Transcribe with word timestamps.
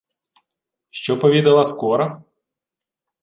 —Що 0.89 1.19
повідала 1.19 1.63
скора? 1.63 2.23